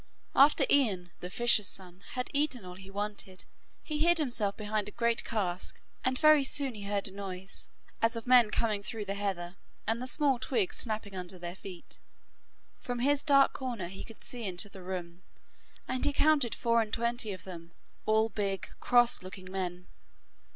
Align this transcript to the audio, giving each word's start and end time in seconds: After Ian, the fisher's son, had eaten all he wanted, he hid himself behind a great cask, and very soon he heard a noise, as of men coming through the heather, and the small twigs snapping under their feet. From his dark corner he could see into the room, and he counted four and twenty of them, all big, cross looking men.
After 0.33 0.65
Ian, 0.67 1.11
the 1.19 1.29
fisher's 1.29 1.67
son, 1.67 2.03
had 2.13 2.31
eaten 2.33 2.65
all 2.65 2.73
he 2.73 2.89
wanted, 2.89 3.45
he 3.83 3.99
hid 3.99 4.17
himself 4.17 4.57
behind 4.57 4.89
a 4.89 4.91
great 4.91 5.23
cask, 5.23 5.79
and 6.03 6.17
very 6.17 6.43
soon 6.43 6.73
he 6.73 6.85
heard 6.85 7.07
a 7.07 7.11
noise, 7.11 7.69
as 8.01 8.15
of 8.15 8.25
men 8.25 8.49
coming 8.49 8.81
through 8.81 9.05
the 9.05 9.13
heather, 9.13 9.57
and 9.85 10.01
the 10.01 10.07
small 10.07 10.39
twigs 10.39 10.77
snapping 10.77 11.15
under 11.15 11.37
their 11.37 11.53
feet. 11.55 11.99
From 12.79 12.97
his 12.97 13.23
dark 13.23 13.53
corner 13.53 13.89
he 13.89 14.03
could 14.03 14.23
see 14.23 14.43
into 14.43 14.69
the 14.69 14.81
room, 14.81 15.21
and 15.87 16.03
he 16.03 16.13
counted 16.13 16.55
four 16.55 16.81
and 16.81 16.91
twenty 16.91 17.31
of 17.31 17.43
them, 17.43 17.71
all 18.07 18.27
big, 18.29 18.67
cross 18.79 19.21
looking 19.21 19.51
men. 19.51 19.85